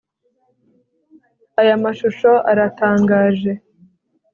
[1.59, 3.51] Aya mashusho aratangaje